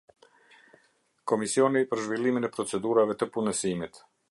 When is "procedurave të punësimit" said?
2.57-4.03